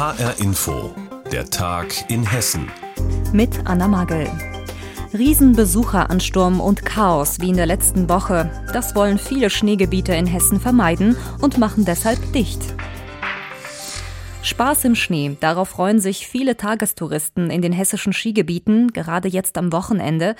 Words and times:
HR 0.00 0.40
Info, 0.40 0.94
der 1.30 1.50
Tag 1.50 2.10
in 2.10 2.24
Hessen. 2.24 2.70
Mit 3.34 3.50
Anna 3.66 3.86
Magel. 3.86 4.30
Riesenbesucheransturm 5.12 6.58
und 6.58 6.86
Chaos 6.86 7.38
wie 7.40 7.50
in 7.50 7.58
der 7.58 7.66
letzten 7.66 8.08
Woche. 8.08 8.50
Das 8.72 8.94
wollen 8.94 9.18
viele 9.18 9.50
Schneegebiete 9.50 10.14
in 10.14 10.24
Hessen 10.24 10.58
vermeiden 10.58 11.18
und 11.42 11.58
machen 11.58 11.84
deshalb 11.84 12.32
dicht. 12.32 12.62
Spaß 14.50 14.84
im 14.84 14.96
Schnee. 14.96 15.36
Darauf 15.38 15.68
freuen 15.68 16.00
sich 16.00 16.26
viele 16.26 16.56
Tagestouristen 16.56 17.50
in 17.50 17.62
den 17.62 17.72
hessischen 17.72 18.12
Skigebieten, 18.12 18.92
gerade 18.92 19.28
jetzt 19.28 19.56
am 19.56 19.72
Wochenende. 19.72 20.34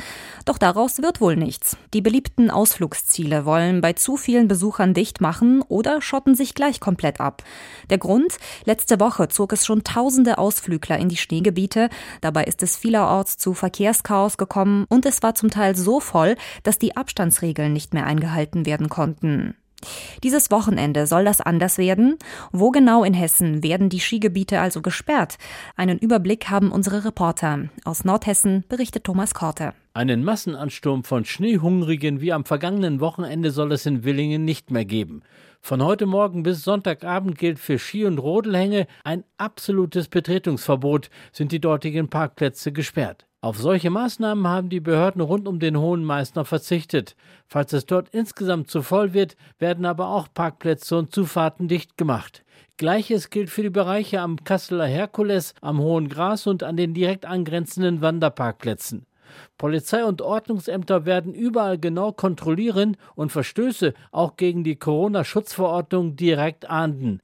Doch 0.45 0.59
daraus 0.59 1.01
wird 1.01 1.21
wohl 1.21 1.37
nichts. 1.37 1.77
Die 1.95 2.01
beliebten 2.01 2.51
Ausflugsziele 2.51 3.45
wollen 3.45 3.81
bei 3.81 3.93
zu 3.93 4.17
vielen 4.17 4.49
Besuchern 4.49 4.95
dicht 4.95 5.21
machen 5.21 5.63
oder 5.63 6.03
schotten 6.03 6.35
sich 6.35 6.55
gleich 6.55 6.81
komplett 6.81 7.21
ab. 7.21 7.45
Der 7.89 7.99
Grund? 7.99 8.39
Letzte 8.65 8.99
Woche 8.99 9.29
zog 9.29 9.53
es 9.53 9.65
schon 9.65 9.85
tausende 9.85 10.39
Ausflügler 10.39 10.99
in 10.99 11.09
die 11.09 11.17
Schneegebiete. 11.17 11.89
Dabei 12.21 12.45
ist 12.45 12.65
es 12.65 12.77
vielerorts 12.77 13.39
zu 13.39 13.55
Verkehrschaos 13.55 14.39
gekommen 14.39 14.87
und 14.89 15.07
es 15.07 15.23
war 15.23 15.37
zum 15.37 15.51
Teil 15.51 15.77
so 15.77 16.01
voll, 16.01 16.35
dass 16.65 16.81
die 16.81 16.97
Abstandsregeln 16.97 17.73
nicht 17.73 17.95
mehr 17.95 18.07
eingehalten 18.07 18.67
werden 18.67 18.89
konnten. 18.89 19.55
Dieses 20.23 20.51
Wochenende 20.51 21.07
soll 21.07 21.25
das 21.25 21.41
anders 21.41 21.79
werden. 21.79 22.17
Wo 22.53 22.71
genau 22.71 23.05
in 23.05 23.15
Hessen 23.15 23.63
werden 23.63 23.89
die 23.89 24.01
Skigebiete 24.01 24.61
also 24.61 24.83
gesperrt? 24.83 25.37
Einen 25.77 25.99
Überblick 25.99 26.51
haben 26.51 26.73
unsere 26.73 27.05
Reporter. 27.05 27.69
Aus 27.85 28.05
Nordhessen 28.05 28.65
berichtet 28.69 29.05
Thomas 29.05 29.35
Korte. 29.35 29.75
Einen 29.93 30.23
Massenansturm 30.23 31.03
von 31.03 31.25
Schneehungrigen 31.25 32.21
wie 32.21 32.33
am 32.33 32.45
vergangenen 32.45 33.01
Wochenende 33.01 33.51
soll 33.51 33.73
es 33.73 33.87
in 33.87 34.05
Willingen 34.05 34.45
nicht 34.45 34.71
mehr 34.71 34.85
geben. 34.85 35.23
Von 35.61 35.85
heute 35.85 36.07
Morgen 36.07 36.43
bis 36.43 36.63
Sonntagabend 36.63 37.37
gilt 37.37 37.59
für 37.59 37.79
Ski- 37.79 38.07
und 38.07 38.19
Rodelhänge 38.19 38.87
ein 39.05 39.25
absolutes 39.37 40.09
Betretungsverbot, 40.09 41.11
sind 41.33 41.53
die 41.53 41.61
dortigen 41.61 42.09
Parkplätze 42.09 42.73
gesperrt. 42.73 43.27
Auf 43.43 43.57
solche 43.57 43.89
Maßnahmen 43.89 44.47
haben 44.47 44.69
die 44.69 44.81
Behörden 44.81 45.23
rund 45.23 45.49
um 45.49 45.61
den 45.61 45.79
Hohen 45.79 46.05
Meißner 46.05 46.45
verzichtet. 46.45 47.17
Falls 47.47 47.73
es 47.73 47.87
dort 47.87 48.11
insgesamt 48.11 48.69
zu 48.69 48.83
voll 48.83 49.15
wird, 49.15 49.35
werden 49.59 49.87
aber 49.87 50.09
auch 50.09 50.29
Parkplätze 50.33 50.99
und 50.99 51.15
Zufahrten 51.15 51.67
dicht 51.67 51.97
gemacht. 51.97 52.45
Gleiches 52.77 53.31
gilt 53.31 53.49
für 53.49 53.63
die 53.63 53.71
Bereiche 53.71 54.21
am 54.21 54.45
Kasseler 54.45 54.85
Herkules, 54.85 55.55
am 55.63 55.79
Hohen 55.79 56.11
Gras 56.11 56.47
und 56.47 56.63
an 56.63 56.77
den 56.77 56.93
direkt 56.93 57.25
angrenzenden 57.25 58.03
Wanderparkplätzen. 58.03 59.07
Polizei 59.57 60.05
und 60.05 60.21
Ordnungsämter 60.21 61.07
werden 61.07 61.33
überall 61.33 61.79
genau 61.79 62.13
kontrollieren 62.13 62.99
und 63.15 63.33
Verstöße 63.33 63.95
auch 64.13 64.37
gegen 64.37 64.65
die 64.65 64.77
Corona-Schutzverordnung 64.77 66.15
direkt 66.15 66.69
ahnden. 66.69 67.23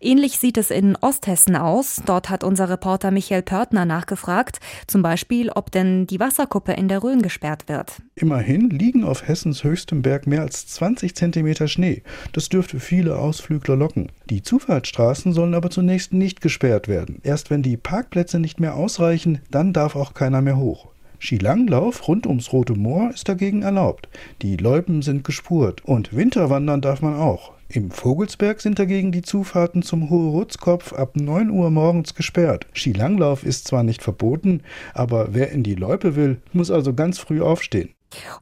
Ähnlich 0.00 0.38
sieht 0.38 0.56
es 0.58 0.70
in 0.70 0.96
Osthessen 0.96 1.56
aus. 1.56 2.02
Dort 2.06 2.30
hat 2.30 2.44
unser 2.44 2.68
Reporter 2.68 3.10
Michael 3.10 3.42
Pörtner 3.42 3.84
nachgefragt, 3.84 4.60
zum 4.86 5.02
Beispiel, 5.02 5.50
ob 5.50 5.72
denn 5.72 6.06
die 6.06 6.20
Wasserkuppe 6.20 6.72
in 6.72 6.88
der 6.88 7.02
Rhön 7.02 7.22
gesperrt 7.22 7.68
wird. 7.68 8.00
Immerhin 8.14 8.70
liegen 8.70 9.04
auf 9.04 9.26
Hessens 9.26 9.64
höchstem 9.64 10.02
Berg 10.02 10.26
mehr 10.26 10.42
als 10.42 10.66
20 10.68 11.16
Zentimeter 11.16 11.68
Schnee. 11.68 12.02
Das 12.32 12.48
dürfte 12.48 12.78
viele 12.80 13.18
Ausflügler 13.18 13.76
locken. 13.76 14.12
Die 14.30 14.42
Zufahrtsstraßen 14.42 15.32
sollen 15.32 15.54
aber 15.54 15.70
zunächst 15.70 16.12
nicht 16.12 16.40
gesperrt 16.40 16.88
werden. 16.88 17.20
Erst 17.22 17.50
wenn 17.50 17.62
die 17.62 17.76
Parkplätze 17.76 18.38
nicht 18.38 18.60
mehr 18.60 18.74
ausreichen, 18.74 19.40
dann 19.50 19.72
darf 19.72 19.96
auch 19.96 20.14
keiner 20.14 20.42
mehr 20.42 20.56
hoch. 20.56 20.88
Skilanglauf 21.18 22.06
rund 22.06 22.26
ums 22.26 22.52
Rote 22.52 22.74
Moor 22.74 23.10
ist 23.10 23.28
dagegen 23.28 23.62
erlaubt. 23.62 24.08
Die 24.42 24.56
Loipen 24.56 25.02
sind 25.02 25.24
gespurt 25.24 25.84
und 25.84 26.14
Winterwandern 26.14 26.80
darf 26.80 27.02
man 27.02 27.16
auch. 27.16 27.52
Im 27.70 27.90
Vogelsberg 27.90 28.60
sind 28.60 28.78
dagegen 28.78 29.12
die 29.12 29.20
Zufahrten 29.20 29.82
zum 29.82 30.08
Hohe-Rutzkopf 30.08 30.94
ab 30.94 31.16
9 31.16 31.50
Uhr 31.50 31.70
morgens 31.70 32.14
gesperrt. 32.14 32.66
Skilanglauf 32.72 33.44
ist 33.44 33.68
zwar 33.68 33.82
nicht 33.82 34.02
verboten, 34.02 34.62
aber 34.94 35.34
wer 35.34 35.50
in 35.52 35.62
die 35.62 35.74
Loipe 35.74 36.16
will, 36.16 36.40
muss 36.54 36.70
also 36.70 36.94
ganz 36.94 37.18
früh 37.18 37.42
aufstehen. 37.42 37.90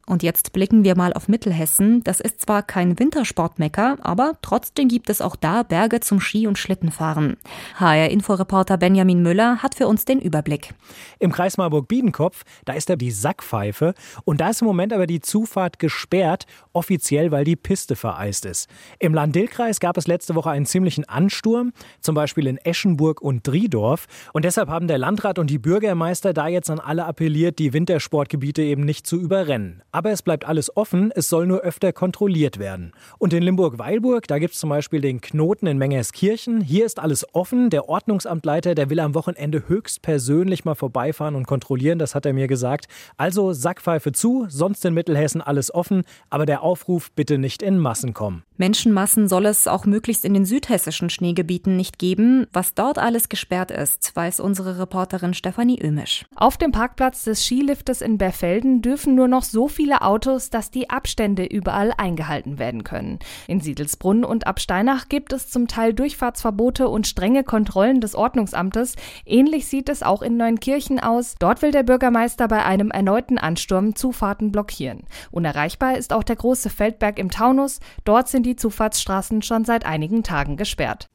Und 0.05 0.23
jetzt 0.23 0.53
blicken 0.53 0.83
wir 0.83 0.95
mal 0.95 1.13
auf 1.13 1.27
Mittelhessen. 1.27 2.01
Das 2.03 2.19
ist 2.19 2.41
zwar 2.41 2.63
kein 2.63 2.97
Wintersportmecker, 2.97 3.97
aber 4.01 4.33
trotzdem 4.41 4.87
gibt 4.87 5.09
es 5.09 5.21
auch 5.21 5.35
da 5.35 5.63
Berge 5.63 5.99
zum 5.99 6.21
Ski- 6.21 6.47
und 6.47 6.57
Schlittenfahren. 6.57 7.37
HR-Inforeporter 7.75 8.77
Benjamin 8.77 9.21
Müller 9.21 9.61
hat 9.61 9.75
für 9.75 9.87
uns 9.87 10.05
den 10.05 10.19
Überblick. 10.19 10.73
Im 11.19 11.31
Kreis 11.31 11.57
Marburg-Biedenkopf, 11.57 12.43
da 12.65 12.73
ist 12.73 12.89
da 12.89 12.95
die 12.95 13.11
Sackpfeife 13.11 13.93
und 14.23 14.39
da 14.39 14.49
ist 14.49 14.61
im 14.61 14.67
Moment 14.67 14.93
aber 14.93 15.07
die 15.07 15.19
Zufahrt 15.19 15.79
gesperrt, 15.79 16.45
offiziell, 16.71 17.31
weil 17.31 17.43
die 17.43 17.55
Piste 17.55 17.95
vereist 17.95 18.45
ist. 18.45 18.69
Im 18.99 19.13
Land-Dill-Kreis 19.13 19.79
gab 19.79 19.97
es 19.97 20.07
letzte 20.07 20.35
Woche 20.35 20.49
einen 20.49 20.65
ziemlichen 20.65 21.03
Ansturm, 21.05 21.73
zum 21.99 22.15
Beispiel 22.15 22.47
in 22.47 22.57
Eschenburg 22.57 23.21
und 23.21 23.45
Driedorf. 23.45 24.07
Und 24.31 24.45
deshalb 24.45 24.69
haben 24.69 24.87
der 24.87 24.97
Landrat 24.97 25.39
und 25.39 25.49
die 25.49 25.59
Bürgermeister 25.59 26.33
da 26.33 26.47
jetzt 26.47 26.69
an 26.69 26.79
alle 26.79 27.05
appelliert, 27.05 27.59
die 27.59 27.73
Wintersportgebiete 27.73 28.61
eben 28.61 28.85
nicht 28.85 29.05
zu 29.05 29.19
überrennen 29.19 29.56
trennen. 29.57 29.81
Aber 29.91 30.11
es 30.11 30.21
bleibt 30.21 30.45
alles 30.45 30.75
offen, 30.75 31.11
es 31.15 31.29
soll 31.29 31.47
nur 31.47 31.61
öfter 31.61 31.91
kontrolliert 31.91 32.59
werden. 32.59 32.91
Und 33.17 33.33
in 33.33 33.43
Limburg-Weilburg, 33.43 34.27
da 34.27 34.37
gibt 34.37 34.53
es 34.53 34.59
zum 34.59 34.69
Beispiel 34.69 35.01
den 35.01 35.21
Knoten 35.21 35.67
in 35.67 35.77
Mengerskirchen. 35.77 36.61
Hier 36.61 36.85
ist 36.85 36.99
alles 36.99 37.25
offen. 37.33 37.69
Der 37.69 37.89
Ordnungsamtleiter, 37.89 38.75
der 38.75 38.89
will 38.89 38.99
am 38.99 39.15
Wochenende 39.15 39.67
höchstpersönlich 39.67 40.65
mal 40.65 40.75
vorbeifahren 40.75 41.35
und 41.35 41.47
kontrollieren, 41.47 41.99
das 41.99 42.15
hat 42.15 42.25
er 42.25 42.33
mir 42.33 42.47
gesagt. 42.47 42.87
Also 43.17 43.53
Sackpfeife 43.53 44.11
zu, 44.11 44.45
sonst 44.49 44.85
in 44.85 44.93
Mittelhessen 44.93 45.41
alles 45.41 45.73
offen, 45.73 46.03
aber 46.29 46.45
der 46.45 46.61
Aufruf 46.61 47.11
bitte 47.11 47.37
nicht 47.37 47.61
in 47.63 47.79
Massen 47.79 48.13
kommen. 48.13 48.43
Menschenmassen 48.57 49.27
soll 49.27 49.45
es 49.45 49.67
auch 49.67 49.85
möglichst 49.85 50.25
in 50.25 50.33
den 50.33 50.45
südhessischen 50.45 51.09
Schneegebieten 51.09 51.77
nicht 51.77 51.99
geben. 51.99 52.47
Was 52.51 52.73
dort 52.73 52.97
alles 52.97 53.29
gesperrt 53.29 53.69
ist, 53.69 54.15
weiß 54.15 54.39
unsere 54.39 54.79
Reporterin 54.79 55.35
Stefanie 55.35 55.79
Ömisch. 55.79 56.25
Auf 56.35 56.57
dem 56.57 56.71
Parkplatz 56.71 57.23
des 57.23 57.45
Skiliftes 57.45 58.01
in 58.01 58.17
Berfelden 58.17 58.81
dürfen 58.81 59.13
nur 59.13 59.27
noch 59.27 59.43
so 59.51 59.67
viele 59.67 60.01
Autos, 60.01 60.49
dass 60.49 60.71
die 60.71 60.89
Abstände 60.89 61.45
überall 61.45 61.93
eingehalten 61.97 62.59
werden 62.59 62.83
können. 62.83 63.19
In 63.47 63.61
Siedelsbrunn 63.61 64.23
und 64.23 64.47
Absteinach 64.47 65.09
gibt 65.09 65.33
es 65.33 65.49
zum 65.49 65.67
Teil 65.67 65.93
Durchfahrtsverbote 65.93 66.87
und 66.87 67.07
strenge 67.07 67.43
Kontrollen 67.43 68.01
des 68.01 68.15
Ordnungsamtes. 68.15 68.95
Ähnlich 69.25 69.67
sieht 69.67 69.89
es 69.89 70.03
auch 70.03 70.21
in 70.21 70.37
Neunkirchen 70.37 70.99
aus. 70.99 71.35
Dort 71.39 71.61
will 71.61 71.71
der 71.71 71.83
Bürgermeister 71.83 72.47
bei 72.47 72.63
einem 72.63 72.91
erneuten 72.91 73.37
Ansturm 73.37 73.95
Zufahrten 73.95 74.51
blockieren. 74.51 75.03
Unerreichbar 75.31 75.97
ist 75.97 76.13
auch 76.13 76.23
der 76.23 76.35
große 76.35 76.69
Feldberg 76.69 77.19
im 77.19 77.31
Taunus. 77.31 77.79
Dort 78.03 78.27
sind 78.27 78.45
die 78.45 78.55
Zufahrtsstraßen 78.55 79.41
schon 79.41 79.65
seit 79.65 79.85
einigen 79.85 80.23
Tagen 80.23 80.57
gesperrt. 80.57 81.09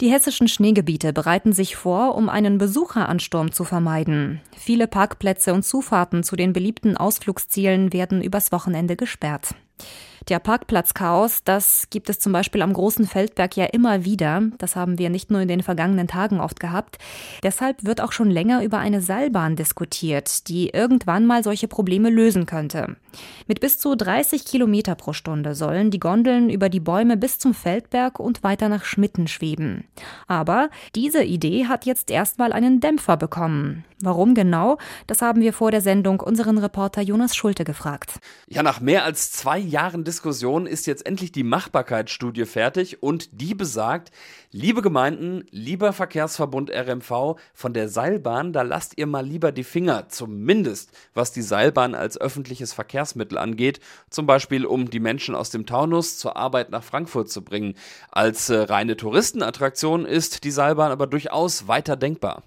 Die 0.00 0.10
hessischen 0.10 0.48
Schneegebiete 0.48 1.12
bereiten 1.12 1.52
sich 1.52 1.76
vor, 1.76 2.14
um 2.14 2.28
einen 2.28 2.58
Besucheransturm 2.58 3.52
zu 3.52 3.64
vermeiden. 3.64 4.40
Viele 4.56 4.86
Parkplätze 4.86 5.52
und 5.52 5.62
Zufahrten 5.62 6.22
zu 6.22 6.36
den 6.36 6.52
beliebten 6.52 6.96
Ausflugszielen 6.96 7.92
werden 7.92 8.22
übers 8.22 8.52
Wochenende 8.52 8.96
gesperrt. 8.96 9.54
Der 10.28 10.38
Parkplatzchaos, 10.38 11.42
das 11.44 11.88
gibt 11.90 12.10
es 12.10 12.18
zum 12.18 12.32
Beispiel 12.32 12.62
am 12.62 12.72
großen 12.72 13.06
Feldberg 13.06 13.56
ja 13.56 13.64
immer 13.64 14.04
wieder. 14.04 14.42
Das 14.58 14.76
haben 14.76 14.98
wir 14.98 15.10
nicht 15.10 15.30
nur 15.30 15.40
in 15.40 15.48
den 15.48 15.62
vergangenen 15.62 16.08
Tagen 16.08 16.40
oft 16.40 16.60
gehabt. 16.60 16.98
Deshalb 17.42 17.84
wird 17.84 18.00
auch 18.00 18.12
schon 18.12 18.30
länger 18.30 18.62
über 18.62 18.78
eine 18.78 19.00
Seilbahn 19.00 19.56
diskutiert, 19.56 20.48
die 20.48 20.70
irgendwann 20.70 21.26
mal 21.26 21.42
solche 21.42 21.68
Probleme 21.68 22.10
lösen 22.10 22.46
könnte. 22.46 22.96
Mit 23.46 23.60
bis 23.60 23.78
zu 23.78 23.96
30 23.96 24.44
Kilometer 24.44 24.94
pro 24.94 25.12
Stunde 25.12 25.54
sollen 25.54 25.90
die 25.90 25.98
Gondeln 25.98 26.50
über 26.50 26.68
die 26.68 26.80
Bäume 26.80 27.16
bis 27.16 27.38
zum 27.38 27.54
Feldberg 27.54 28.20
und 28.20 28.42
weiter 28.42 28.68
nach 28.68 28.84
Schmitten 28.84 29.26
schweben. 29.26 29.84
Aber 30.28 30.70
diese 30.94 31.24
Idee 31.24 31.66
hat 31.66 31.86
jetzt 31.86 32.10
erstmal 32.10 32.52
einen 32.52 32.80
Dämpfer 32.80 33.16
bekommen. 33.16 33.84
Warum 34.02 34.34
genau? 34.34 34.78
Das 35.06 35.20
haben 35.20 35.42
wir 35.42 35.52
vor 35.52 35.70
der 35.70 35.82
Sendung 35.82 36.20
unseren 36.20 36.56
Reporter 36.56 37.02
Jonas 37.02 37.36
Schulte 37.36 37.64
gefragt. 37.64 38.18
Ja, 38.48 38.62
nach 38.62 38.80
mehr 38.80 39.04
als 39.04 39.32
zwei 39.32 39.58
Jahren 39.58 40.04
Diskussion 40.10 40.66
ist 40.66 40.88
jetzt 40.88 41.06
endlich 41.06 41.30
die 41.30 41.44
Machbarkeitsstudie 41.44 42.44
fertig 42.44 43.00
und 43.00 43.28
die 43.30 43.54
besagt, 43.54 44.10
liebe 44.50 44.82
Gemeinden, 44.82 45.44
lieber 45.52 45.92
Verkehrsverbund 45.92 46.68
RMV, 46.68 47.36
von 47.54 47.72
der 47.72 47.88
Seilbahn, 47.88 48.52
da 48.52 48.62
lasst 48.62 48.98
ihr 48.98 49.06
mal 49.06 49.24
lieber 49.24 49.52
die 49.52 49.62
Finger, 49.62 50.08
zumindest 50.08 50.90
was 51.14 51.30
die 51.30 51.42
Seilbahn 51.42 51.94
als 51.94 52.20
öffentliches 52.20 52.72
Verkehrsmittel 52.72 53.38
angeht, 53.38 53.78
zum 54.10 54.26
Beispiel 54.26 54.66
um 54.66 54.90
die 54.90 54.98
Menschen 54.98 55.36
aus 55.36 55.50
dem 55.50 55.64
Taunus 55.64 56.18
zur 56.18 56.36
Arbeit 56.36 56.70
nach 56.70 56.82
Frankfurt 56.82 57.30
zu 57.30 57.44
bringen. 57.44 57.76
Als 58.10 58.50
äh, 58.50 58.56
reine 58.56 58.96
Touristenattraktion 58.96 60.06
ist 60.06 60.42
die 60.42 60.50
Seilbahn 60.50 60.90
aber 60.90 61.06
durchaus 61.06 61.68
weiter 61.68 61.94
denkbar. 61.94 62.42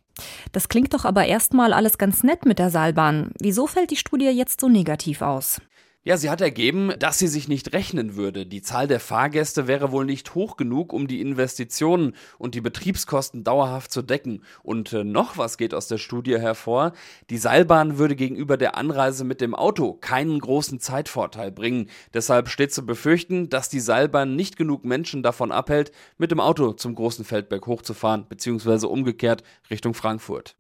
Das 0.52 0.68
klingt 0.68 0.94
doch 0.94 1.06
aber 1.06 1.28
erstmal 1.28 1.72
alles 1.72 1.98
ganz 1.98 2.24
nett 2.24 2.44
mit 2.44 2.60
der 2.60 2.72
Seilbahn. 2.72 3.32
Wieso 3.40 3.68
fällt 3.68 3.92
die 3.92 3.96
Studie 3.96 4.26
jetzt 4.26 4.60
so 4.60 4.68
negativ 4.68 5.22
aus? 5.22 5.62
Ja, 6.06 6.18
sie 6.18 6.30
hat 6.30 6.42
ergeben, 6.42 6.92
dass 7.00 7.18
sie 7.18 7.30
sich 7.30 7.48
nicht 7.48 7.72
rechnen 7.72 8.18
würde. 8.18 8.46
Die 8.46 8.62
Zahl 8.62 8.88
der 8.88 9.00
Fahrgäste 9.00 9.68
wäre 9.68 9.94
wohl 9.94 10.04
nicht 10.04 10.36
hoch 10.36 10.58
genug, 10.58 10.92
um 10.92 11.08
die 11.08 11.22
Investitionen 11.22 12.14
und 12.38 12.56
die 12.56 12.62
Betriebskosten 12.62 13.46
dauerhaft 13.46 13.90
zu 13.90 14.02
decken. 14.02 14.44
Und 14.64 14.92
äh, 14.92 15.06
noch 15.06 15.38
was 15.38 15.58
geht 15.58 15.74
aus 15.74 15.88
der 15.88 16.00
Studie 16.00 16.38
hervor. 16.38 16.92
Die 17.30 17.38
Seilbahn 17.38 17.98
würde 18.00 18.18
gegenüber 18.18 18.58
der 18.58 18.76
Anreise 18.76 19.24
mit 19.24 19.40
dem 19.40 19.56
Auto 19.56 19.94
keinen 19.94 20.40
großen 20.40 20.82
Zeitvorteil 20.82 21.54
bringen. 21.54 21.90
Deshalb 22.14 22.50
steht 22.50 22.74
zu 22.74 22.86
befürchten, 22.86 23.48
dass 23.48 23.70
die 23.70 23.80
Seilbahn 23.80 24.36
nicht 24.36 24.58
genug 24.58 24.84
Menschen 24.84 25.24
davon 25.24 25.54
abhält, 25.54 25.94
mit 26.18 26.32
dem 26.32 26.42
Auto 26.42 26.74
zum 26.74 26.96
großen 26.96 27.24
Feldberg 27.24 27.66
hochzufahren, 27.66 28.26
beziehungsweise 28.28 28.90
umgekehrt 28.90 29.42
Richtung 29.70 29.94
Frankfurt. 29.94 30.58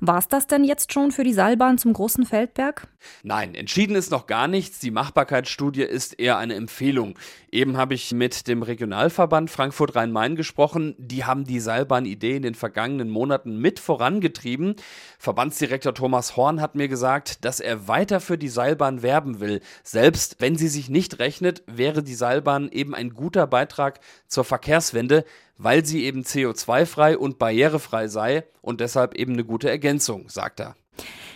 War 0.00 0.18
es 0.18 0.28
das 0.28 0.46
denn 0.46 0.62
jetzt 0.62 0.92
schon 0.92 1.10
für 1.10 1.24
die 1.24 1.32
Seilbahn 1.32 1.76
zum 1.76 1.92
großen 1.92 2.24
Feldberg? 2.24 2.86
Nein, 3.24 3.56
entschieden 3.56 3.96
ist 3.96 4.12
noch 4.12 4.28
gar 4.28 4.46
nichts. 4.46 4.78
Die 4.78 4.92
Machbarkeitsstudie 4.92 5.82
ist 5.82 6.20
eher 6.20 6.38
eine 6.38 6.54
Empfehlung. 6.54 7.18
Eben 7.50 7.76
habe 7.76 7.94
ich 7.94 8.12
mit 8.12 8.46
dem 8.46 8.62
Regionalverband 8.62 9.50
Frankfurt 9.50 9.96
Rhein-Main 9.96 10.36
gesprochen. 10.36 10.94
Die 10.98 11.24
haben 11.24 11.44
die 11.44 11.58
Seilbahnidee 11.58 12.36
in 12.36 12.42
den 12.42 12.54
vergangenen 12.54 13.10
Monaten 13.10 13.58
mit 13.58 13.80
vorangetrieben. 13.80 14.76
Verbandsdirektor 15.18 15.94
Thomas 15.94 16.36
Horn 16.36 16.60
hat 16.60 16.76
mir 16.76 16.86
gesagt, 16.86 17.44
dass 17.44 17.58
er 17.58 17.88
weiter 17.88 18.20
für 18.20 18.38
die 18.38 18.48
Seilbahn 18.48 19.02
werben 19.02 19.40
will. 19.40 19.60
Selbst 19.82 20.36
wenn 20.38 20.56
sie 20.56 20.68
sich 20.68 20.88
nicht 20.88 21.18
rechnet, 21.18 21.64
wäre 21.66 22.04
die 22.04 22.14
Seilbahn 22.14 22.70
eben 22.70 22.94
ein 22.94 23.14
guter 23.14 23.48
Beitrag 23.48 23.98
zur 24.28 24.44
Verkehrswende 24.44 25.24
weil 25.58 25.84
sie 25.84 26.04
eben 26.04 26.22
CO2-frei 26.22 27.18
und 27.18 27.38
barrierefrei 27.38 28.08
sei 28.08 28.44
und 28.62 28.80
deshalb 28.80 29.14
eben 29.14 29.34
eine 29.34 29.44
gute 29.44 29.68
Ergänzung, 29.68 30.28
sagt 30.28 30.60
er. 30.60 30.76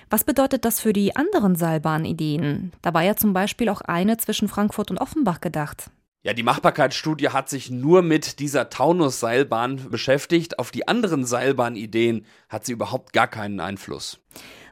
Was 0.09 0.25
bedeutet 0.25 0.65
das 0.65 0.81
für 0.81 0.93
die 0.93 1.17
anderen 1.17 1.57
Seilbahnideen? 1.57 2.73
Da 2.83 2.95
war 2.95 3.03
ja 3.03 3.17
zum 3.17 3.33
Beispiel 3.33 3.69
auch 3.69 3.81
eine 3.81 4.17
zwischen 4.17 4.49
Frankfurt 4.49 4.91
und 4.91 4.99
Offenbach 4.99 5.41
gedacht. 5.41 5.91
Ja, 6.25 6.35
die 6.35 6.45
Machbarkeitsstudie 6.45 7.31
hat 7.31 7.49
sich 7.49 7.71
nur 7.71 8.03
mit 8.03 8.39
dieser 8.39 8.71
Taunus-Seilbahn 8.71 9.89
beschäftigt. 9.91 10.61
Auf 10.61 10.71
die 10.71 10.87
anderen 10.87 11.25
Seilbahnideen 11.25 12.27
hat 12.49 12.65
sie 12.65 12.73
überhaupt 12.73 13.13
gar 13.13 13.27
keinen 13.27 13.59
Einfluss. 13.59 14.21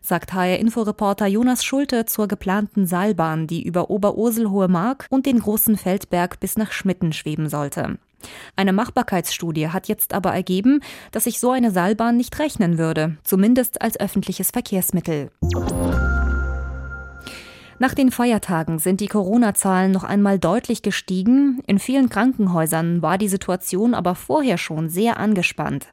Sagt 0.01 0.33
HR-Inforeporter 0.33 1.27
Jonas 1.27 1.65
Schulte 1.65 2.07
zur 2.07 2.29
geplanten 2.29 2.87
Seilbahn, 2.87 3.49
die 3.49 3.65
über 3.65 3.91
Oberursel-Hohe 3.91 4.69
Mark 4.69 5.07
und 5.11 5.27
den 5.27 5.41
großen 5.41 5.77
Feldberg 5.77 6.39
bis 6.39 6.57
nach 6.57 6.71
Schmitten 6.71 7.13
schweben 7.13 7.49
sollte. 7.49 7.99
Eine 8.57 8.73
Machbarkeitsstudie 8.73 9.69
hat 9.69 9.89
jetzt 9.89 10.15
aber 10.15 10.33
ergeben, 10.33 10.81
dass 11.13 11.25
sich 11.25 11.41
so 11.41 11.51
eine 11.51 11.71
Seilbahn 11.71 12.17
nicht 12.17 12.39
rechnen 12.39 12.79
würde, 12.79 13.17
zumindest 13.25 13.83
als 13.83 13.99
öffentliches 13.99 14.51
Verkehrsmittel. 14.51 15.31
Nach 17.83 17.95
den 17.95 18.11
Feiertagen 18.11 18.79
sind 18.79 19.01
die 19.01 19.07
Corona-Zahlen 19.07 19.91
noch 19.91 20.05
einmal 20.05 20.39
deutlich 20.39 20.83
gestiegen. 20.83 21.63
In 21.67 21.79
vielen 21.79 22.11
Krankenhäusern 22.11 23.01
war 23.01 23.17
die 23.17 23.27
Situation 23.27 23.95
aber 23.95 24.15
vorher 24.15 24.59
schon 24.59 24.91
sehr 24.91 25.17
angespannt. 25.17 25.87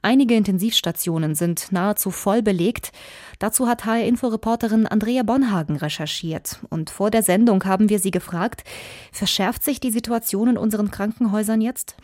Einige 0.00 0.36
Intensivstationen 0.36 1.34
sind 1.34 1.70
nahezu 1.70 2.10
voll 2.10 2.40
belegt. 2.40 2.92
Dazu 3.40 3.68
hat 3.68 3.84
HR-Info-Reporterin 3.84 4.86
Andrea 4.86 5.22
Bonhagen 5.22 5.76
recherchiert. 5.76 6.60
Und 6.70 6.88
vor 6.88 7.10
der 7.10 7.22
Sendung 7.22 7.62
haben 7.66 7.90
wir 7.90 7.98
sie 7.98 8.10
gefragt, 8.10 8.64
verschärft 9.12 9.64
sich 9.64 9.80
die 9.80 9.90
Situation 9.90 10.48
in 10.48 10.56
unseren 10.56 10.90
Krankenhäusern 10.90 11.60
jetzt? 11.60 11.94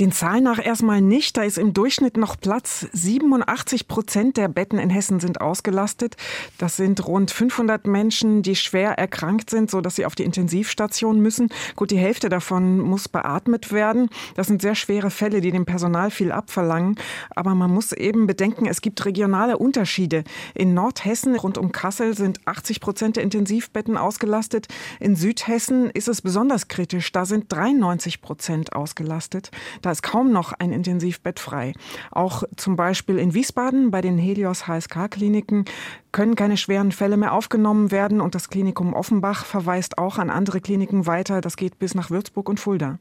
Den 0.00 0.10
Zahlen 0.10 0.42
nach 0.42 0.58
erstmal 0.58 1.02
nicht. 1.02 1.36
Da 1.36 1.44
ist 1.44 1.58
im 1.58 1.72
Durchschnitt 1.72 2.16
noch 2.16 2.36
Platz. 2.40 2.88
87 2.92 3.86
Prozent 3.86 4.36
der 4.36 4.48
Betten 4.48 4.80
in 4.80 4.90
Hessen 4.90 5.20
sind 5.20 5.40
ausgelastet. 5.40 6.16
Das 6.58 6.76
sind 6.76 7.06
rund 7.06 7.30
500 7.30 7.86
Menschen, 7.86 8.42
die 8.42 8.56
schwer 8.56 8.87
erkrankt 8.92 9.50
sind, 9.50 9.70
so 9.70 9.80
dass 9.80 9.96
sie 9.96 10.06
auf 10.06 10.14
die 10.14 10.24
Intensivstation 10.24 11.20
müssen. 11.20 11.48
Gut, 11.76 11.90
die 11.90 11.98
Hälfte 11.98 12.28
davon 12.28 12.78
muss 12.80 13.08
beatmet 13.08 13.72
werden. 13.72 14.08
Das 14.34 14.46
sind 14.46 14.62
sehr 14.62 14.74
schwere 14.74 15.10
Fälle, 15.10 15.40
die 15.40 15.50
dem 15.50 15.66
Personal 15.66 16.10
viel 16.10 16.32
abverlangen. 16.32 16.96
Aber 17.30 17.54
man 17.54 17.70
muss 17.70 17.92
eben 17.92 18.26
bedenken, 18.26 18.66
es 18.66 18.80
gibt 18.80 19.04
regionale 19.04 19.58
Unterschiede. 19.58 20.24
In 20.54 20.74
Nordhessen 20.74 21.36
rund 21.36 21.58
um 21.58 21.72
Kassel 21.72 22.16
sind 22.16 22.40
80 22.46 22.80
Prozent 22.80 23.16
der 23.16 23.24
Intensivbetten 23.24 23.96
ausgelastet. 23.96 24.68
In 25.00 25.16
Südhessen 25.16 25.90
ist 25.90 26.08
es 26.08 26.22
besonders 26.22 26.68
kritisch. 26.68 27.12
Da 27.12 27.24
sind 27.24 27.46
93 27.48 28.20
Prozent 28.20 28.72
ausgelastet. 28.72 29.50
Da 29.82 29.90
ist 29.90 30.02
kaum 30.02 30.32
noch 30.32 30.52
ein 30.52 30.72
Intensivbett 30.72 31.40
frei. 31.40 31.72
Auch 32.10 32.44
zum 32.56 32.76
Beispiel 32.76 33.18
in 33.18 33.34
Wiesbaden 33.34 33.90
bei 33.90 34.00
den 34.00 34.18
Helios 34.18 34.66
HSK-Kliniken 34.66 35.64
können 36.12 36.36
keine 36.36 36.56
schweren 36.56 36.92
Fälle 36.92 37.16
mehr 37.16 37.32
aufgenommen 37.32 37.90
werden 37.90 38.20
und 38.20 38.34
das 38.34 38.48
Klinikum 38.48 38.94
Offenbach 38.94 39.44
verweist 39.44 39.98
auch 39.98 40.18
an 40.18 40.30
andere 40.30 40.60
Kliniken 40.60 41.06
weiter. 41.06 41.40
Das 41.40 41.56
geht 41.56 41.78
bis 41.78 41.94
nach 41.94 42.10
Würzburg 42.10 42.48
und 42.48 42.60
Fulda. 42.60 42.98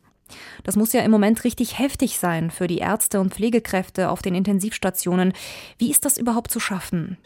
Das 0.64 0.76
muss 0.76 0.94
ja 0.94 1.02
im 1.02 1.12
Moment 1.12 1.44
richtig 1.44 1.80
heftig 1.80 2.18
sein 2.20 2.52
für 2.52 2.68
die 2.68 2.80
Ärzte 2.80 3.20
und 3.20 3.34
Pflegekräfte 3.34 4.10
auf 4.10 4.22
den 4.22 4.36
Intensivstationen. 4.36 5.34
Wie 5.78 5.92
ist 5.92 6.06
das 6.06 6.18
überhaupt 6.18 6.52
zu 6.52 6.60
schaffen? 6.60 7.18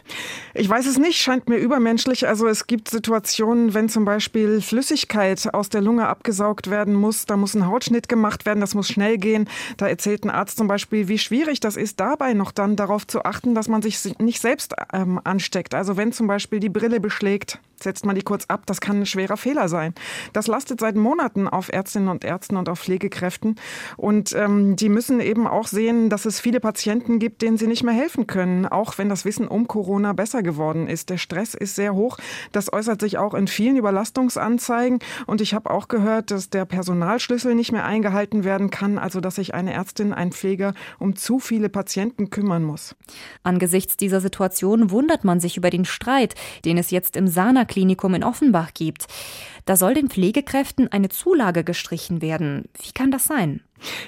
Ich 0.53 0.69
weiß 0.69 0.85
es 0.85 0.97
nicht, 0.97 1.19
scheint 1.19 1.49
mir 1.49 1.57
übermenschlich. 1.57 2.27
Also 2.27 2.47
es 2.47 2.67
gibt 2.67 2.89
Situationen, 2.89 3.73
wenn 3.73 3.89
zum 3.89 4.05
Beispiel 4.05 4.61
Flüssigkeit 4.61 5.53
aus 5.53 5.69
der 5.69 5.81
Lunge 5.81 6.07
abgesaugt 6.07 6.69
werden 6.69 6.93
muss, 6.93 7.25
da 7.25 7.37
muss 7.37 7.55
ein 7.55 7.67
Hautschnitt 7.67 8.09
gemacht 8.09 8.45
werden, 8.45 8.59
das 8.59 8.75
muss 8.75 8.87
schnell 8.87 9.17
gehen. 9.17 9.47
Da 9.77 9.87
erzählt 9.87 10.23
ein 10.25 10.29
Arzt 10.29 10.57
zum 10.57 10.67
Beispiel, 10.67 11.07
wie 11.07 11.17
schwierig 11.17 11.59
das 11.59 11.77
ist, 11.77 11.99
dabei 11.99 12.33
noch 12.33 12.51
dann 12.51 12.75
darauf 12.75 13.07
zu 13.07 13.23
achten, 13.23 13.55
dass 13.55 13.67
man 13.67 13.81
sich 13.81 14.17
nicht 14.19 14.41
selbst 14.41 14.75
ähm, 14.93 15.19
ansteckt. 15.23 15.73
Also 15.73 15.97
wenn 15.97 16.11
zum 16.11 16.27
Beispiel 16.27 16.59
die 16.59 16.69
Brille 16.69 16.99
beschlägt, 16.99 17.59
setzt 17.83 18.05
man 18.05 18.15
die 18.15 18.21
kurz 18.21 18.45
ab, 18.47 18.63
das 18.65 18.81
kann 18.81 19.01
ein 19.01 19.05
schwerer 19.05 19.37
Fehler 19.37 19.69
sein. 19.69 19.93
Das 20.33 20.47
lastet 20.47 20.79
seit 20.79 20.95
Monaten 20.95 21.47
auf 21.47 21.71
Ärztinnen 21.71 22.09
und 22.09 22.23
Ärzten 22.23 22.57
und 22.57 22.69
auf 22.69 22.79
Pflegekräften. 22.79 23.55
Und 23.97 24.33
ähm, 24.33 24.75
die 24.75 24.89
müssen 24.89 25.19
eben 25.19 25.47
auch 25.47 25.67
sehen, 25.67 26.09
dass 26.09 26.25
es 26.25 26.39
viele 26.39 26.59
Patienten 26.59 27.19
gibt, 27.19 27.41
denen 27.41 27.57
sie 27.57 27.67
nicht 27.67 27.83
mehr 27.83 27.93
helfen 27.93 28.27
können, 28.27 28.65
auch 28.65 28.97
wenn 28.97 29.09
das 29.09 29.25
Wissen 29.25 29.47
um 29.47 29.67
Corona 29.67 30.13
besser 30.13 30.43
geworden 30.43 30.87
ist. 30.87 31.09
Der 31.09 31.17
Stress 31.17 31.53
ist 31.53 31.75
sehr 31.75 31.93
hoch. 31.93 32.17
Das 32.51 32.71
äußert 32.71 33.01
sich 33.01 33.17
auch 33.17 33.33
in 33.33 33.47
vielen 33.47 33.77
Überlastungsanzeigen. 33.77 34.99
Und 35.27 35.41
ich 35.41 35.53
habe 35.53 35.69
auch 35.69 35.87
gehört, 35.87 36.31
dass 36.31 36.49
der 36.49 36.65
Personalschlüssel 36.65 37.55
nicht 37.55 37.71
mehr 37.71 37.85
eingehalten 37.85 38.43
werden 38.43 38.69
kann, 38.69 38.97
also 38.97 39.21
dass 39.21 39.35
sich 39.35 39.53
eine 39.53 39.73
Ärztin, 39.73 40.13
ein 40.13 40.31
Pfleger 40.31 40.73
um 40.99 41.15
zu 41.15 41.39
viele 41.39 41.69
Patienten 41.69 42.29
kümmern 42.29 42.63
muss. 42.63 42.95
Angesichts 43.43 43.97
dieser 43.97 44.21
Situation 44.21 44.91
wundert 44.91 45.23
man 45.23 45.39
sich 45.39 45.57
über 45.57 45.69
den 45.69 45.85
Streit, 45.85 46.35
den 46.65 46.77
es 46.77 46.91
jetzt 46.91 47.15
im 47.15 47.27
Sana 47.27 47.65
Klinikum 47.71 48.13
in 48.13 48.23
Offenbach 48.23 48.73
gibt. 48.73 49.07
Da 49.65 49.75
soll 49.75 49.93
den 49.93 50.09
Pflegekräften 50.09 50.91
eine 50.91 51.09
Zulage 51.09 51.63
gestrichen 51.63 52.21
werden. 52.21 52.65
Wie 52.81 52.91
kann 52.91 53.11
das 53.11 53.25
sein? 53.25 53.61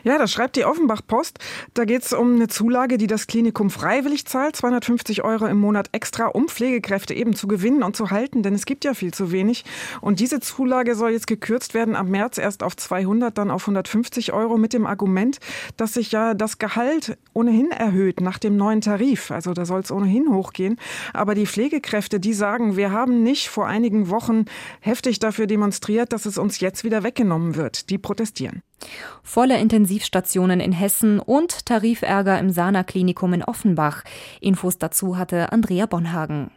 Ja, 0.03 0.17
das 0.17 0.31
schreibt 0.31 0.55
die 0.55 0.65
Offenbach 0.65 1.01
Post. 1.05 1.39
Da 1.73 1.85
geht 1.85 2.03
es 2.03 2.13
um 2.13 2.35
eine 2.35 2.47
Zulage, 2.47 2.97
die 2.97 3.07
das 3.07 3.27
Klinikum 3.27 3.69
freiwillig 3.69 4.25
zahlt, 4.25 4.55
250 4.55 5.23
Euro 5.23 5.47
im 5.47 5.57
Monat 5.57 5.89
extra, 5.91 6.27
um 6.27 6.47
Pflegekräfte 6.47 7.13
eben 7.13 7.35
zu 7.35 7.47
gewinnen 7.47 7.83
und 7.83 7.95
zu 7.95 8.11
halten, 8.11 8.43
denn 8.43 8.53
es 8.53 8.65
gibt 8.65 8.85
ja 8.85 8.93
viel 8.93 9.13
zu 9.13 9.31
wenig. 9.31 9.65
Und 10.01 10.19
diese 10.19 10.39
Zulage 10.39 10.95
soll 10.95 11.11
jetzt 11.11 11.27
gekürzt 11.27 11.73
werden 11.73 11.95
am 11.95 12.09
März 12.09 12.37
erst 12.37 12.63
auf 12.63 12.77
200, 12.77 13.37
dann 13.37 13.51
auf 13.51 13.63
150 13.63 14.33
Euro 14.33 14.57
mit 14.57 14.73
dem 14.73 14.85
Argument, 14.85 15.39
dass 15.77 15.93
sich 15.93 16.11
ja 16.11 16.33
das 16.33 16.59
Gehalt 16.59 17.17
ohnehin 17.33 17.71
erhöht 17.71 18.21
nach 18.21 18.37
dem 18.37 18.57
neuen 18.57 18.81
Tarif. 18.81 19.31
Also 19.31 19.53
da 19.53 19.65
soll 19.65 19.81
es 19.81 19.91
ohnehin 19.91 20.29
hochgehen. 20.29 20.77
Aber 21.13 21.35
die 21.35 21.47
Pflegekräfte, 21.47 22.19
die 22.19 22.33
sagen, 22.33 22.77
wir 22.77 22.91
haben 22.91 23.23
nicht 23.23 23.49
vor 23.49 23.67
einigen 23.67 24.09
Wochen 24.09 24.45
heftig 24.81 25.19
dafür 25.19 25.47
demonstriert, 25.53 26.13
dass 26.13 26.25
es 26.25 26.37
uns 26.37 26.59
jetzt 26.59 26.83
wieder 26.83 27.03
weggenommen 27.03 27.55
wird. 27.55 27.89
Die 27.91 27.99
protestieren. 27.99 28.63
Volle 29.21 29.59
Intensivstationen 29.59 30.59
in 30.59 30.71
Hessen 30.71 31.19
und 31.19 31.65
Tarifärger 31.67 32.39
im 32.39 32.49
Sana-Klinikum 32.49 33.33
in 33.33 33.43
Offenbach. 33.43 34.03
Infos 34.41 34.79
dazu 34.79 35.17
hatte 35.17 35.51
Andrea 35.51 35.85
Bonhagen. 35.85 36.51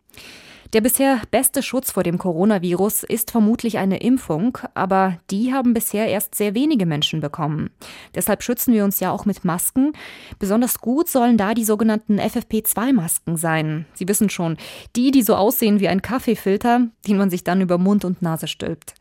Der 0.72 0.80
bisher 0.80 1.20
beste 1.30 1.62
Schutz 1.62 1.92
vor 1.92 2.02
dem 2.02 2.18
Coronavirus 2.18 3.04
ist 3.04 3.30
vermutlich 3.30 3.78
eine 3.78 3.98
Impfung, 3.98 4.58
aber 4.74 5.18
die 5.30 5.52
haben 5.52 5.74
bisher 5.74 6.08
erst 6.08 6.34
sehr 6.34 6.54
wenige 6.54 6.86
Menschen 6.86 7.20
bekommen. 7.20 7.70
Deshalb 8.14 8.42
schützen 8.42 8.74
wir 8.74 8.84
uns 8.84 8.98
ja 8.98 9.12
auch 9.12 9.26
mit 9.26 9.44
Masken. 9.44 9.92
Besonders 10.40 10.80
gut 10.80 11.08
sollen 11.08 11.36
da 11.36 11.54
die 11.54 11.64
sogenannten 11.64 12.18
FFP2-Masken 12.18 13.36
sein. 13.36 13.86
Sie 13.94 14.08
wissen 14.08 14.28
schon, 14.28 14.56
die, 14.96 15.12
die 15.12 15.22
so 15.22 15.36
aussehen 15.36 15.78
wie 15.78 15.88
ein 15.88 16.02
Kaffeefilter, 16.02 16.88
den 17.06 17.16
man 17.16 17.30
sich 17.30 17.44
dann 17.44 17.60
über 17.60 17.78
Mund 17.78 18.04
und 18.04 18.20
Nase 18.20 18.48
stülpt. 18.48 18.94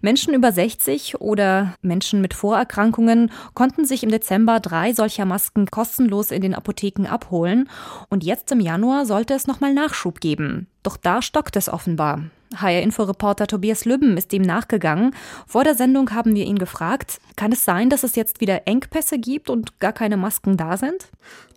Menschen 0.00 0.34
über 0.34 0.52
60 0.52 1.20
oder 1.20 1.74
Menschen 1.82 2.20
mit 2.20 2.34
Vorerkrankungen 2.34 3.32
konnten 3.54 3.84
sich 3.84 4.02
im 4.02 4.10
Dezember 4.10 4.60
drei 4.60 4.92
solcher 4.92 5.24
Masken 5.24 5.66
kostenlos 5.66 6.30
in 6.30 6.42
den 6.42 6.54
Apotheken 6.54 7.06
abholen 7.06 7.68
und 8.08 8.24
jetzt 8.24 8.52
im 8.52 8.60
Januar 8.60 9.06
sollte 9.06 9.34
es 9.34 9.46
nochmal 9.46 9.74
Nachschub 9.74 10.20
geben. 10.20 10.68
Doch 10.82 10.96
da 10.96 11.22
stockt 11.22 11.56
es 11.56 11.68
offenbar. 11.68 12.22
HR-Info-Reporter 12.56 13.46
Tobias 13.46 13.84
Lübben 13.84 14.16
ist 14.16 14.32
dem 14.32 14.42
nachgegangen. 14.42 15.14
Vor 15.46 15.64
der 15.64 15.74
Sendung 15.74 16.12
haben 16.12 16.34
wir 16.34 16.46
ihn 16.46 16.58
gefragt, 16.58 17.20
kann 17.36 17.52
es 17.52 17.64
sein, 17.64 17.90
dass 17.90 18.04
es 18.04 18.16
jetzt 18.16 18.40
wieder 18.40 18.66
Engpässe 18.66 19.18
gibt 19.18 19.50
und 19.50 19.80
gar 19.80 19.92
keine 19.92 20.16
Masken 20.16 20.56
da 20.56 20.76
sind? 20.76 21.08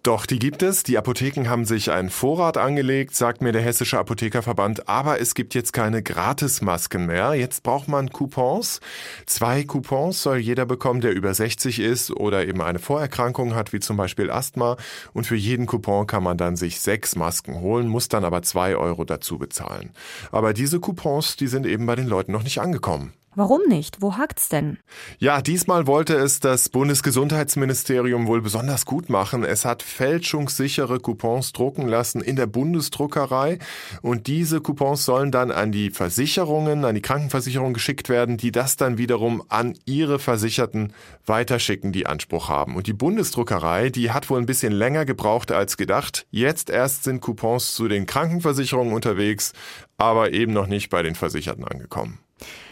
Doch, 0.03 0.25
die 0.25 0.39
gibt 0.39 0.63
es. 0.63 0.81
Die 0.81 0.97
Apotheken 0.97 1.47
haben 1.47 1.63
sich 1.63 1.91
einen 1.91 2.09
Vorrat 2.09 2.57
angelegt, 2.57 3.15
sagt 3.15 3.43
mir 3.43 3.51
der 3.51 3.61
Hessische 3.61 3.99
Apothekerverband. 3.99 4.89
Aber 4.89 5.21
es 5.21 5.35
gibt 5.35 5.53
jetzt 5.53 5.73
keine 5.73 6.01
Gratismasken 6.01 7.05
mehr. 7.05 7.35
Jetzt 7.35 7.61
braucht 7.61 7.87
man 7.87 8.09
Coupons. 8.09 8.79
Zwei 9.27 9.63
Coupons 9.63 10.23
soll 10.23 10.39
jeder 10.39 10.65
bekommen, 10.65 11.01
der 11.01 11.13
über 11.13 11.31
60 11.31 11.79
ist 11.79 12.09
oder 12.09 12.47
eben 12.47 12.63
eine 12.63 12.79
Vorerkrankung 12.79 13.53
hat, 13.53 13.73
wie 13.73 13.79
zum 13.79 13.95
Beispiel 13.95 14.31
Asthma. 14.31 14.75
Und 15.13 15.27
für 15.27 15.35
jeden 15.35 15.67
Coupon 15.67 16.07
kann 16.07 16.23
man 16.23 16.37
dann 16.37 16.55
sich 16.55 16.81
sechs 16.81 17.15
Masken 17.15 17.61
holen, 17.61 17.87
muss 17.87 18.09
dann 18.09 18.25
aber 18.25 18.41
zwei 18.41 18.75
Euro 18.75 19.03
dazu 19.03 19.37
bezahlen. 19.37 19.91
Aber 20.31 20.53
diese 20.53 20.79
Coupons, 20.79 21.35
die 21.35 21.47
sind 21.47 21.67
eben 21.67 21.85
bei 21.85 21.95
den 21.95 22.07
Leuten 22.07 22.31
noch 22.31 22.43
nicht 22.43 22.57
angekommen. 22.57 23.13
Warum 23.33 23.61
nicht? 23.69 24.01
Wo 24.01 24.17
hakt's 24.17 24.49
denn? 24.49 24.77
Ja, 25.17 25.41
diesmal 25.41 25.87
wollte 25.87 26.15
es 26.15 26.41
das 26.41 26.67
Bundesgesundheitsministerium 26.67 28.27
wohl 28.27 28.41
besonders 28.41 28.85
gut 28.85 29.09
machen. 29.09 29.45
Es 29.45 29.63
hat 29.63 29.83
fälschungssichere 29.83 30.99
Coupons 30.99 31.53
drucken 31.53 31.87
lassen 31.87 32.19
in 32.19 32.35
der 32.35 32.47
Bundesdruckerei 32.47 33.59
und 34.01 34.27
diese 34.27 34.59
Coupons 34.59 35.05
sollen 35.05 35.31
dann 35.31 35.49
an 35.49 35.71
die 35.71 35.91
Versicherungen, 35.91 36.83
an 36.83 36.95
die 36.95 37.01
Krankenversicherung 37.01 37.73
geschickt 37.73 38.09
werden, 38.09 38.35
die 38.35 38.51
das 38.51 38.75
dann 38.75 38.97
wiederum 38.97 39.41
an 39.47 39.75
ihre 39.85 40.19
Versicherten 40.19 40.91
weiterschicken, 41.25 41.93
die 41.93 42.07
Anspruch 42.07 42.49
haben. 42.49 42.75
Und 42.75 42.87
die 42.87 42.93
Bundesdruckerei, 42.93 43.89
die 43.89 44.11
hat 44.11 44.29
wohl 44.29 44.39
ein 44.39 44.45
bisschen 44.45 44.73
länger 44.73 45.05
gebraucht 45.05 45.53
als 45.53 45.77
gedacht. 45.77 46.27
Jetzt 46.31 46.69
erst 46.69 47.05
sind 47.05 47.21
Coupons 47.21 47.75
zu 47.75 47.87
den 47.87 48.05
Krankenversicherungen 48.05 48.93
unterwegs, 48.93 49.53
aber 49.97 50.33
eben 50.33 50.51
noch 50.51 50.67
nicht 50.67 50.89
bei 50.89 51.01
den 51.01 51.15
Versicherten 51.15 51.63
angekommen. 51.63 52.19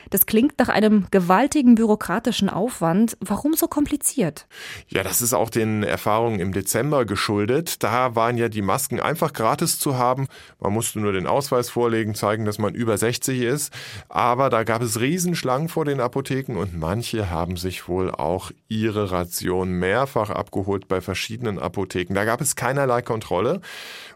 Das 0.10 0.26
klingt 0.26 0.58
nach 0.60 0.70
einem 0.70 1.08
gewaltigen 1.12 1.76
bürokratischen 1.76 2.50
Aufwand. 2.50 3.18
Warum 3.20 3.54
so 3.54 3.68
kompliziert? 3.68 4.48
Ja, 4.88 5.04
das 5.04 5.22
ist 5.22 5.34
auch 5.34 5.50
den 5.50 5.84
Erfahrungen 5.84 6.40
im 6.40 6.52
Dezember 6.52 7.06
geschuldet. 7.06 7.84
Da 7.84 8.16
waren 8.16 8.38
ja 8.38 8.50
die 8.50 8.62
Masken 8.62 9.00
einfach 9.00 9.34
gratis 9.34 9.80
zu 9.80 9.98
haben. 9.98 10.28
Man 10.60 10.74
musste 10.74 11.00
nur 11.00 11.12
den 11.12 11.28
Ausweis 11.28 11.70
vorlegen, 11.70 12.16
zeigen, 12.16 12.46
dass 12.46 12.58
man 12.58 12.74
über 12.74 12.98
60 12.98 13.42
ist. 13.42 13.74
Aber 14.08 14.50
da 14.50 14.64
gab 14.64 14.82
es 14.82 15.00
Riesenschlangen 15.00 15.70
vor 15.70 15.86
den 15.86 16.00
Apotheken 16.00 16.58
und 16.58 16.78
manche 16.78 17.30
haben 17.30 17.58
sich 17.58 17.88
wohl 17.88 18.12
auch 18.12 18.52
ihre 18.68 19.12
Ration 19.12 19.72
mehrfach 19.72 20.30
abgeholt 20.30 20.88
bei 20.88 21.02
verschiedenen 21.02 21.60
Apotheken. 21.60 22.14
Da 22.14 22.26
gab 22.26 22.42
es 22.42 22.56
keinerlei 22.56 23.02
Kontrolle. 23.02 23.62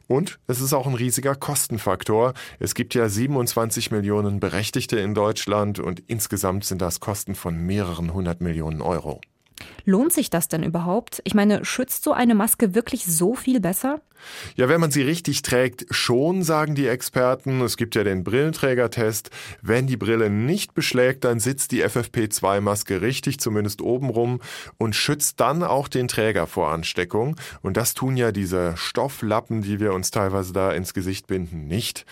Und 0.07 0.37
es 0.47 0.59
ist 0.59 0.73
auch 0.73 0.85
ein 0.85 0.95
riesiger 0.95 1.33
Kostenfaktor. 1.33 2.33
Es 2.59 2.75
gibt 2.75 2.93
ja 2.93 3.07
27 3.07 3.91
Millionen 3.91 4.39
Berechtigte 4.39 4.99
in 4.99 5.13
Deutschland 5.13 5.79
und 5.83 6.01
insgesamt 6.07 6.65
sind 6.65 6.81
das 6.81 6.99
Kosten 6.99 7.35
von 7.35 7.57
mehreren 7.57 8.13
hundert 8.13 8.41
Millionen 8.41 8.81
Euro. 8.81 9.21
Lohnt 9.85 10.13
sich 10.13 10.29
das 10.29 10.47
denn 10.47 10.63
überhaupt? 10.63 11.21
Ich 11.25 11.33
meine, 11.33 11.65
schützt 11.65 12.03
so 12.03 12.13
eine 12.13 12.35
Maske 12.35 12.75
wirklich 12.75 13.05
so 13.05 13.35
viel 13.35 13.59
besser? 13.59 14.01
Ja, 14.55 14.69
wenn 14.69 14.79
man 14.79 14.91
sie 14.91 15.01
richtig 15.01 15.41
trägt, 15.41 15.85
schon, 15.91 16.43
sagen 16.43 16.75
die 16.75 16.87
Experten. 16.87 17.61
Es 17.61 17.77
gibt 17.77 17.95
ja 17.95 18.03
den 18.03 18.23
Brillenträgertest. 18.23 19.29
Wenn 19.61 19.87
die 19.87 19.97
Brille 19.97 20.29
nicht 20.29 20.73
beschlägt, 20.73 21.23
dann 21.23 21.39
sitzt 21.39 21.71
die 21.71 21.83
FFP2-Maske 21.83 23.01
richtig, 23.01 23.39
zumindest 23.39 23.81
obenrum, 23.81 24.39
und 24.77 24.95
schützt 24.95 25.39
dann 25.39 25.63
auch 25.63 25.87
den 25.87 26.07
Träger 26.07 26.47
vor 26.47 26.71
Ansteckung. 26.71 27.35
Und 27.61 27.77
das 27.77 27.93
tun 27.93 28.17
ja 28.17 28.31
diese 28.31 28.75
Stofflappen, 28.77 29.61
die 29.61 29.79
wir 29.79 29.93
uns 29.93 30.11
teilweise 30.11 30.53
da 30.53 30.71
ins 30.71 30.93
Gesicht 30.93 31.27
binden, 31.27 31.67
nicht. 31.67 32.05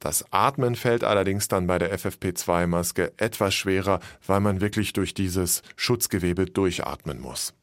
Das 0.00 0.24
Atmen 0.30 0.76
fällt 0.76 1.02
allerdings 1.02 1.48
dann 1.48 1.66
bei 1.66 1.78
der 1.78 1.92
FFP2-Maske 1.98 3.12
etwas 3.16 3.54
schwerer, 3.54 3.98
weil 4.24 4.38
man 4.38 4.60
wirklich 4.60 4.92
durch 4.92 5.12
dieses 5.12 5.62
Schutzgewebe 5.74 6.46
durchatmen 6.98 7.20
muss. 7.20 7.54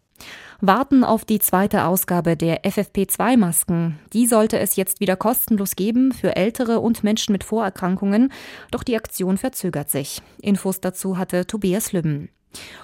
Warten 0.61 1.03
auf 1.03 1.25
die 1.25 1.39
zweite 1.39 1.85
Ausgabe 1.85 2.37
der 2.37 2.63
FFP2-Masken. 2.63 3.99
Die 4.13 4.25
sollte 4.25 4.57
es 4.57 4.77
jetzt 4.77 5.01
wieder 5.01 5.17
kostenlos 5.17 5.75
geben 5.75 6.13
für 6.13 6.37
Ältere 6.37 6.79
und 6.79 7.03
Menschen 7.03 7.33
mit 7.33 7.43
Vorerkrankungen, 7.43 8.31
doch 8.71 8.83
die 8.83 8.95
Aktion 8.95 9.37
verzögert 9.37 9.89
sich. 9.89 10.21
Infos 10.41 10.79
dazu 10.79 11.17
hatte 11.17 11.45
Tobias 11.45 11.91
Lübben. 11.91 12.29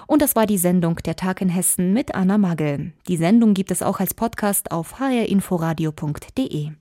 Und 0.06 0.20
das 0.20 0.36
war 0.36 0.44
die 0.44 0.58
Sendung 0.58 0.96
Der 0.96 1.16
Tag 1.16 1.40
in 1.40 1.48
Hessen 1.48 1.94
mit 1.94 2.14
Anna 2.14 2.36
Magel. 2.36 2.92
Die 3.08 3.16
Sendung 3.16 3.54
gibt 3.54 3.70
es 3.70 3.82
auch 3.82 4.00
als 4.00 4.12
Podcast 4.12 4.70
auf 4.70 5.00
hrinforadio.de. 5.00 6.72